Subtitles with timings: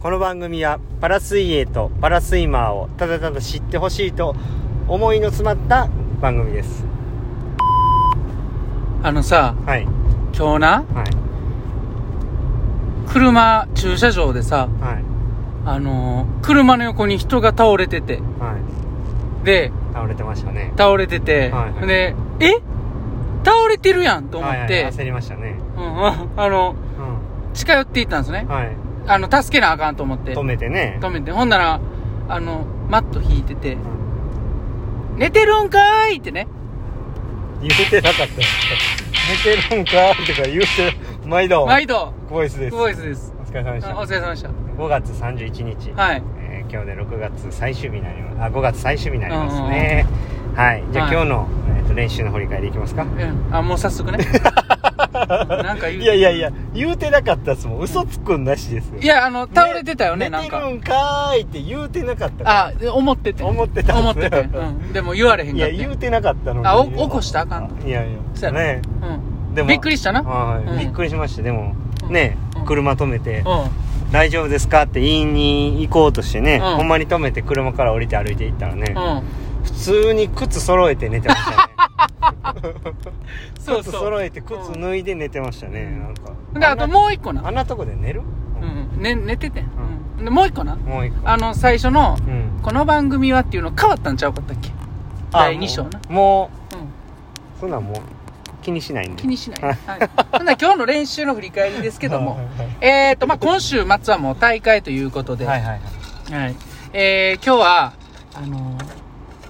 [0.00, 4.36] この番組はパラ水泳とパラスイマーをただただ知ってほしいと
[4.86, 5.88] 思いの詰まった
[6.20, 6.84] 番組です。
[9.02, 9.82] あのさ、はい。
[10.32, 11.02] 今日な、は
[13.08, 13.10] い。
[13.12, 15.04] 車、駐車場でさ、はい。
[15.66, 18.56] あのー車の横に人が倒れてて、は
[19.42, 19.44] い。
[19.44, 20.72] で、倒れてましたね。
[20.78, 21.86] 倒れてて、はいはい。
[21.88, 22.52] で、え？
[23.44, 25.56] 倒れてるやんと思って、はいはい、焦りましたね。
[25.76, 26.76] うんああの、
[27.52, 28.42] う近寄っていったんですね。
[28.42, 28.46] ん。
[28.46, 30.34] はいあの、助けなあかんと思って。
[30.34, 31.32] 止めてね止めて。
[31.32, 31.80] ほんなら、
[32.28, 36.46] あの、マット引いててう、ん寝てるんかーいってね。
[37.60, 39.90] 言うてなかった寝てるんか
[40.26, 40.66] とか言うて
[41.26, 43.32] 毎度毎度、ボイスですボイスです。
[43.40, 44.48] お疲れ様でしあおた疲れ様でした。
[44.50, 46.22] 5月31日、はい。
[46.40, 50.06] えー今日で6月最終日になりますあ5月最終日になりますね、
[50.54, 53.04] はいじゃあ、はい今日の、えーと練習の振り返りいきますか？
[53.04, 53.54] うん。
[53.56, 54.18] あ、もう早速ね。
[55.62, 60.58] なんか言ういやいやいや言うてなかったっすもん嘘つくんなしですよいや、あの、倒れてたよね、なんか。
[60.58, 63.42] 寝てるんかーいって言うてなかったからあ、思ってて。
[63.42, 64.36] 思ってた思ってて。
[64.52, 64.92] うん。
[64.92, 65.76] でも言われへんいかって。
[65.76, 68.82] や言うてなかったのにあお起こしたらあかんいやいそうややね
[69.48, 69.54] うん。
[69.54, 70.22] でもびっくりしたな。
[70.22, 73.44] はい、うんびっくりしましたでも、うんね、うん車止めて、う
[74.12, 78.96] 大丈夫ですかって言いに行こうとしてね、うんほんまに止めて車から降りて歩いて行ったらね、ん。
[78.96, 79.22] うん。
[79.64, 81.56] 普通に靴揃えて寝てましたね
[83.58, 83.92] そうそう。
[83.92, 87.46] 靴揃えて靴脱いで寝てましたね、うんなんかで、あともう一個な。
[87.46, 88.22] あんなとこで寝る、
[88.94, 89.02] うん。
[89.02, 89.64] ね、寝てて。
[90.18, 90.24] うん。
[90.24, 90.76] で、もう一個な。
[90.76, 94.32] もう一個あの、最初の、うんこの番組はっていうの変わったんちゃう？
[94.32, 94.70] かったっけ？
[95.32, 96.00] あ第2章な。
[96.08, 96.78] もうもうん。
[96.80, 96.82] う
[97.60, 97.96] そんなんもう
[98.62, 99.60] 気にしないんで気にしない。
[99.62, 99.76] はい。
[100.32, 102.38] ほんなら今日の練習の振り返りですけども、
[102.82, 105.68] えーと、まあ、今週末はもう大会ということで、はいはい
[106.30, 106.56] はいはい。
[106.92, 107.92] えー、今日は、
[108.34, 108.77] あのー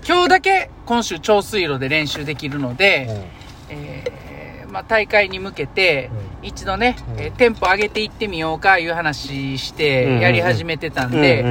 [0.08, 3.28] 今日だけ今週長水路で練習できるので、
[3.68, 6.08] えー、まあ、大会に向けて、
[6.42, 7.20] 一度ね、うん。
[7.20, 11.44] えーテンポ上げていってみようかいう話してやり始めてたんうんで、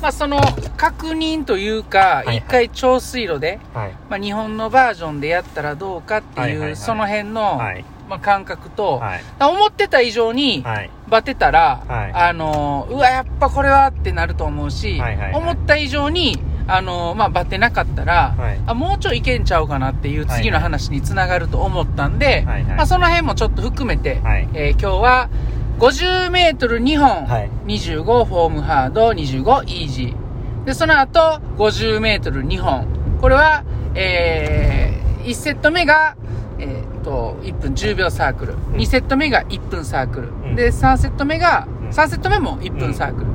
[0.00, 0.40] まあ、その
[0.76, 3.92] 確認というか、はい一回長水路で、はい。
[4.08, 7.84] まあ、日本のバージョンでやったらどうかっていう、その辺の、はい。
[8.08, 9.24] まあ、感覚と、はい。
[9.40, 10.90] 思ってた以上に、はい。
[11.08, 12.12] バテたら、はい。
[12.12, 15.42] あのーうわ、やっぱこれはってなると思うし、はいはいはい。
[15.42, 25.28] 思った以上に、あのーまあ、バテなかったら、はいあ、もうちょいいけんちゃうかなっていう次の話につながると思ったんで、はいはいまあ、その辺もちょっと含めて、はいえー今日は、
[25.78, 30.64] 50メートル2本、はい25フォームハード、25イージー。
[30.64, 32.86] で、その後、50メートル2本。
[33.20, 33.64] これは、
[33.94, 36.16] えー、1セット目が、
[36.58, 38.56] えーっと、1分10秒サークル。
[38.76, 40.32] 2セット目が1分サークル。
[40.52, 43.26] んで、3セット目が、うん3セット目も1分サークル。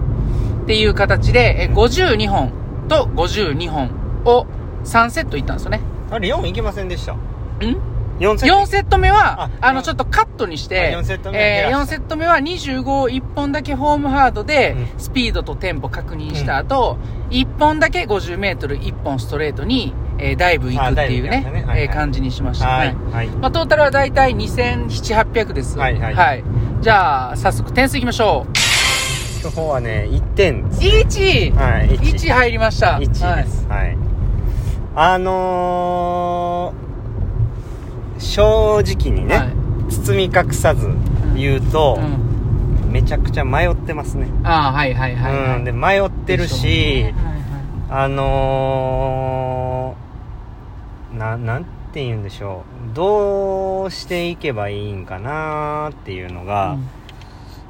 [0.63, 2.51] っていう形で、えー52本
[2.89, 3.89] と52本
[4.25, 4.45] を
[4.83, 5.81] 3セットいったんですよね。
[6.11, 7.17] あれ4いけませんでしたん
[8.19, 12.83] ？4セット4セット目は、ああの、ちょっとカットにして、あ4セット目えー4減らしたセット目は25、
[13.13, 16.97] 1本だけフォームハードでう、んスピードとテンポ確認した後、
[17.29, 22.67] 1本だけ50メートル、1本ストレートに、えーダイブ行くっていうねね、はいはいえー感じにしました。
[22.67, 23.13] ははいい。
[23.13, 24.87] はいまあ、トータルはだいたい2700、
[25.31, 25.77] 800です。
[25.77, 26.43] はいはい
[26.81, 28.68] じゃあ、早速点数いきましょう。
[29.41, 31.53] 今日はね1点です 1!
[31.55, 32.97] はい1 1入りました。
[32.97, 33.07] 1
[33.43, 33.65] です。
[33.67, 33.97] はい、
[34.95, 39.53] あのー、正直にね、はい。
[39.89, 40.89] 包み隠さず
[41.37, 42.91] 言うと、うん。
[42.91, 45.57] めちゃくちゃ迷ってますね、ああ、はいはいはい、はい。
[45.57, 47.13] うんで迷ってるし、はいはい
[47.91, 51.63] あのー、ななん
[51.93, 52.93] て言うんでしょう。
[52.93, 56.98] どうしていけばいいんかなっていうのが、うん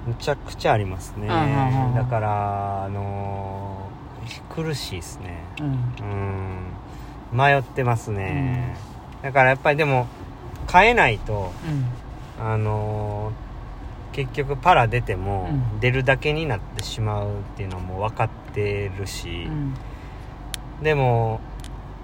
[0.07, 5.43] むちゃくちゃありますね、うんだからあのー苦しいですね。
[5.59, 5.67] うん。
[7.31, 7.37] うん。
[7.37, 8.75] 迷ってますね、
[9.23, 10.07] だからやっぱりでも
[10.71, 11.51] 変えないと
[12.39, 12.45] うん。
[12.45, 13.49] あのー
[14.11, 15.79] 結局パラ出てもうん。
[15.79, 19.73] 出るだけになってしまうっていうのはもう分かってるし、うん。
[20.83, 21.39] でも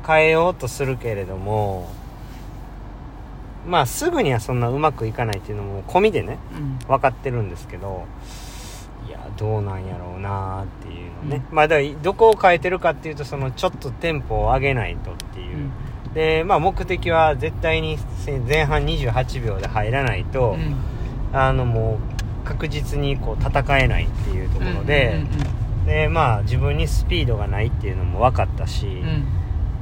[0.06, 1.90] 変えようとするけれども
[3.68, 6.80] まあすぐにはそんなうまくいかないっていうのも込みでねうん。
[6.88, 8.06] 分かってるんですけど
[9.08, 15.70] いやどうなんやろうなっていうのね、まあだからどこを変えてるかっていうとそのちょっとテンポを上げないとっていう、
[16.14, 17.98] でまあ目的は絶対に
[18.48, 20.76] 前半28秒で入らないと、うん。
[21.34, 22.00] あのも
[22.44, 25.24] う確実にこう戦えないっていうところで、
[25.86, 29.26] でまあ自分にスピードがないっていうのも分かったし、うんうん。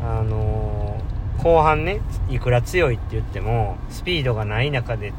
[0.01, 0.92] あのー
[1.43, 1.99] 後半ね
[2.29, 5.13] いくら強いって言ってもスピードがない中で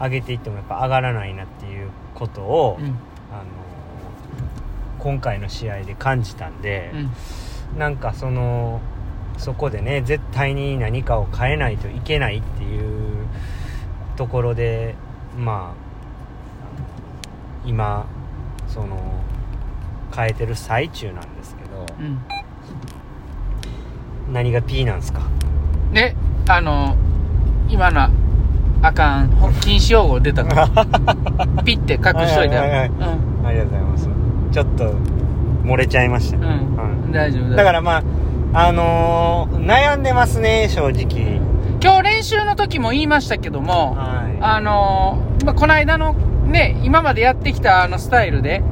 [0.00, 2.86] 上げていってもやっぱ上がらないなっていうことを、うん。
[2.86, 2.96] あのー
[4.98, 6.90] 今回の試合で感じたんで
[7.72, 7.78] う、ん。
[7.78, 8.80] なんかその
[9.38, 13.26] そこでね絶対に何かを変えないといけないっていう
[14.16, 14.94] ところで
[15.38, 18.06] まあ今
[18.68, 18.98] その
[20.14, 22.20] 変えてる最中なんですけどうん
[24.32, 25.20] 何が P なんですか？
[25.92, 26.14] で
[26.48, 26.96] あの
[27.68, 28.08] 今の
[28.82, 30.68] あかんほ禁止用語出たから
[31.64, 32.56] ピッて隠しといて。
[32.56, 32.92] はいはいはいう
[33.44, 33.46] ん。
[33.46, 34.08] ありがとうございます。
[34.52, 34.94] ちょっと
[35.64, 36.38] 漏れちゃいました。
[36.38, 37.12] ね、うん、はい。
[37.12, 38.02] 大丈夫だからま
[38.52, 41.40] ああのー悩んでますね正直。
[41.82, 46.14] 今日練習の時も言いましたけども、はあのーまあ、この間の
[46.46, 48.62] ね今までやってきたあのスタイルで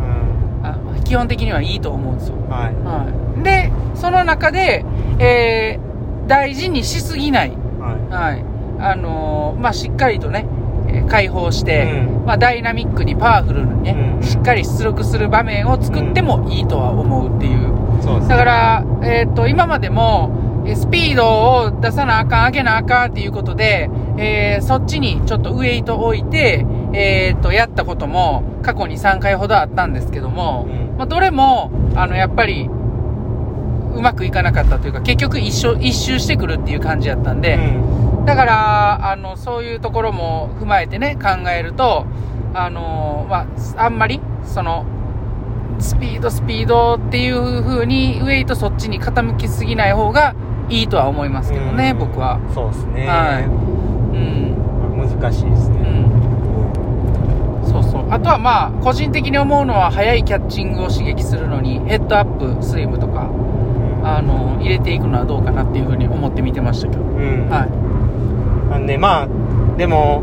[1.09, 2.75] 基本的にはいいと思うんですよ、はい。
[2.85, 3.07] は
[3.41, 4.85] い、でその中で、
[5.19, 5.89] えー
[6.29, 8.45] 大事にしすぎない、ははい。
[8.79, 10.45] あのーまあ、しっかりとね
[10.87, 12.27] えー解放して、うん。
[12.27, 14.23] まあ、ダイナミックにパワフルにね、うん。
[14.23, 18.29] しっかり出力する場面を作ってもいいとは思うっていう、いそうですね。
[18.29, 30.97] だから、えーっと今までもえースピードを出さなあかん上げなあかんっていうことで、えーそっちにちょっとウエイト置いて、えーっとやったことも過去に3回ほどあったんですけども、うん。
[30.99, 38.25] まあ、どれもあのやっぱりうまくいかなかったというか結局一緒一周してくるっていう感じやったんで、うん。
[38.26, 42.05] だから、あの、そういうところも踏まえてね、考えると、
[42.53, 44.85] あの、まあ、あんまり、その、
[45.79, 50.35] スピード、スピードっていう風に、ウェイトそっちに傾きすぎない方が
[50.69, 52.38] いいとは思いますけどね、うん僕は。
[52.55, 55.09] そうですね、はいうん。
[55.20, 56.11] 難しいですうね、ん。
[57.65, 58.06] そうそう。
[58.11, 63.31] あとはまあ、個人的に思うのは、速いキャッチングを刺激するのに、ヘッドアップスイムとか、
[64.05, 67.03] あの、入れていくのはどうかなっていう風に思って見てましたけど。
[67.03, 67.69] うんはい。
[68.71, 69.29] なんでまあ
[69.79, 70.23] でも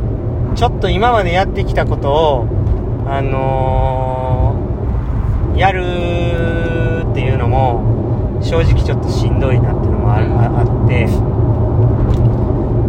[0.54, 2.48] ちょっと今までやってきたことを
[3.08, 7.95] あのーやるっていうのも
[8.46, 11.08] 正直ちょっとしんどいなっていうのもあるああって。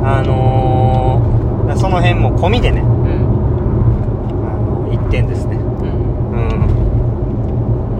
[0.05, 2.81] あのーその辺も込みでね。
[2.81, 2.87] うん。
[4.47, 5.56] あの1点ですね。
[5.56, 5.64] うん。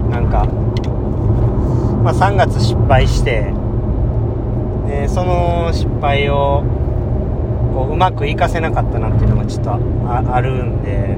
[0.03, 0.09] うん。
[0.09, 0.45] なんか、
[2.03, 3.53] まあ、3月失敗して
[4.87, 6.63] でその失敗を
[7.73, 11.17] こううまくいかせなかったなっていうのがちょっとああるんで。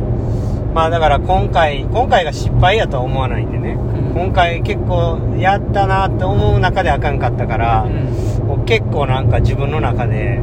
[0.73, 3.71] まあだから今回今回が失敗やとは思わないんでね。
[3.73, 8.47] うん今回結構やったなって思う中であかんかったから、うん。
[8.47, 10.41] もう結構なんか自分の中で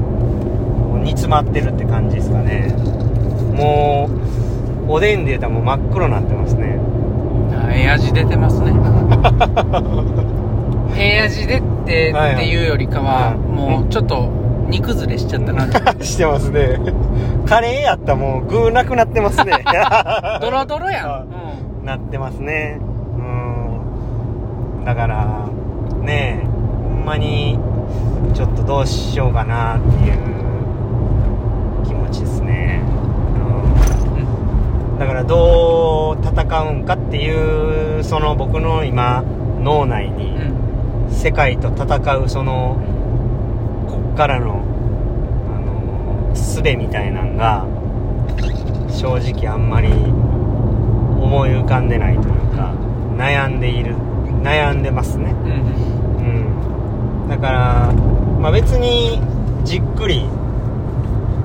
[1.03, 2.73] 煮詰まってるって感じですかね。
[3.55, 4.09] も
[4.89, 6.79] うおでんで言うたらもう真っ黒になってますね。
[7.53, 8.73] あええ味出てますね。
[10.97, 14.29] ええ味出てっていうよりかは、はいもうちょっと
[14.69, 15.67] 煮崩れしちゃったな。
[16.03, 16.79] してますね。
[17.47, 19.53] カレーやったらもう具なくなってますね。
[20.41, 21.27] ドロドロやあん、
[21.81, 22.79] うん、なってますね。
[22.81, 22.86] うん
[24.87, 25.49] だから
[26.01, 27.59] ねえほんまに
[28.35, 30.17] ちょっとどうしようかなっていう
[31.85, 32.81] 気持ちですね、
[33.35, 39.23] うん、だからどう戦うんかっていうその僕の今
[39.61, 40.67] 脳内にうん。
[41.11, 42.77] 世界と戦うその
[43.89, 44.63] こっからの
[45.49, 47.67] あの術みたいなんが
[48.89, 52.73] 正直あんまり思い浮かんでないというか
[53.17, 53.97] 悩んでいる
[54.47, 55.33] 悩んでますね。
[55.33, 55.51] うん
[57.23, 57.29] うん。
[57.29, 57.93] だから、
[58.41, 59.21] まあ、別に
[59.65, 60.25] じっくり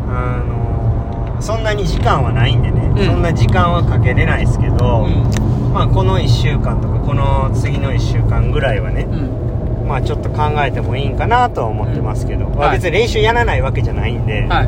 [0.08, 3.06] あのそんなに時間はないんでね、うん。
[3.08, 5.74] そんな時間はかけれないですけど、うん。
[5.74, 9.88] まあこの1週間とかこの次の1週間ぐらいはねうん。
[9.88, 12.78] まあちょっと考えてもいいんかなとは思ってますけど、まあはい。
[12.78, 14.66] 別に練習やらないわけじゃないんで、はい。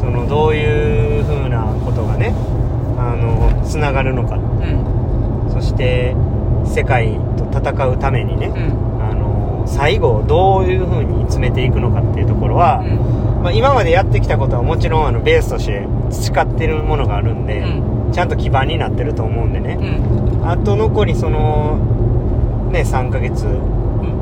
[0.00, 2.34] そのどういう風なことがね
[2.98, 4.34] あのつながるのか。
[4.34, 5.52] うん。
[5.52, 6.16] そして
[6.78, 9.02] 世界と戦うためにね、うん。
[9.02, 13.42] あの最後どういう風に詰めていくのかっていうところは、うん。
[13.42, 18.12] まあ、今までやってきたことはもちろんあのベースとして培ってるものがあるんで、うん。
[18.12, 20.48] ちゃんと基盤になってると思うんでね、うん。
[20.48, 21.78] あと残りその
[22.72, 23.42] ね3ヶ月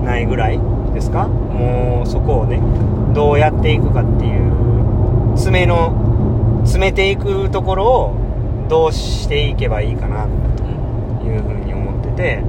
[0.02, 0.60] ないぐらい
[0.94, 1.28] ですか？
[1.28, 2.60] もうそこをね
[3.14, 8.14] どうやっていくかっていう詰めの詰めていくところを
[8.68, 10.26] どうしていけばいいかな
[10.58, 11.65] というふうに
[12.16, 12.42] てて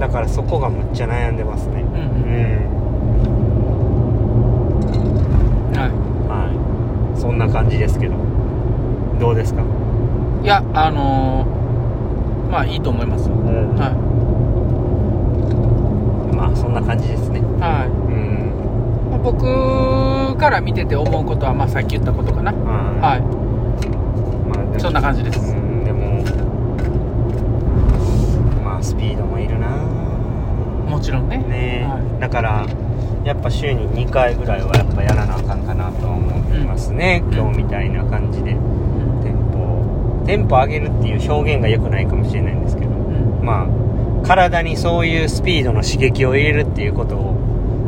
[0.00, 1.80] だからそこがむっちゃ悩んでますね。
[1.82, 1.86] うんう
[5.72, 5.76] ん。
[5.76, 5.88] は
[6.28, 6.48] は
[7.14, 7.18] い。
[7.20, 8.14] そんな感じですけど。
[9.18, 9.62] どうですか？
[10.42, 13.34] いいやあのーまあいいと思いますよ。
[13.34, 13.74] うん。
[13.76, 13.90] は
[16.32, 17.40] まあそんな感じですね。
[17.40, 17.88] いはい。
[17.88, 19.10] うん。
[19.10, 22.52] まあ僕から見てて思うことは、まあ、さっき言ったことかな。
[22.52, 22.58] は
[23.00, 23.22] はい。
[24.46, 24.80] まあでもい。
[24.80, 25.54] そんな感じです。
[25.56, 26.22] うんでも
[28.62, 29.68] まあスピードもいるな
[30.88, 31.38] もちろんね。
[31.38, 32.66] ね、はだから
[33.24, 37.34] やっぱ週に2回ぐらいはやっぱやらなあかんかなとは思いますね、うん。
[37.34, 38.50] 今日みたいな感じで。
[38.50, 38.54] い。
[38.54, 39.22] うん。
[39.22, 40.24] テンポを。
[40.26, 42.90] テンポ上げるっていう表現が良くないかもしれないんですけど。
[42.90, 43.44] うん。
[43.44, 47.36] まあ体にそういうスピードの刺激を入れるっていうことを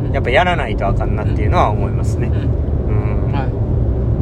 [0.07, 0.13] うん。
[0.13, 2.27] やっぱやらないとあかんなっていうのは思いますね。
[2.27, 3.25] うん。
[3.25, 3.41] うん、は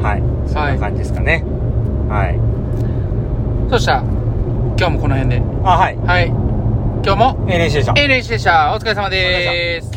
[0.01, 0.23] はい。
[0.47, 1.43] そんな感じですかね。
[2.09, 2.35] はい、
[3.67, 3.69] い。
[3.69, 5.43] そしたら、今日もこの辺で。
[5.63, 5.97] あはい。
[5.97, 6.27] はい。
[7.05, 7.93] 今日も、NHC でした。
[7.95, 8.73] A 練習でした。
[8.75, 9.96] お疲れ様です。